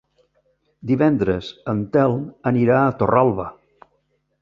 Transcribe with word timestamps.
Divendres 0.91 1.51
en 1.75 1.85
Telm 1.99 2.25
anirà 2.53 2.83
a 2.89 2.99
Torralba. 3.03 3.51